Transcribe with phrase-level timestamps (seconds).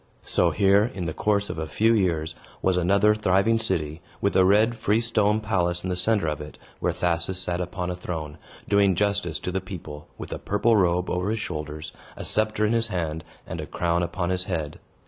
[0.23, 4.43] So here, in the course of a few years, was another thriving city, with a
[4.43, 8.95] red freestone palace in the center of it, where Thasus sat upon a throne, doing
[8.95, 12.87] justice to the people, with a purple robe over his shoulders, a sceptre in his
[12.87, 14.79] hand, and a crown upon his head.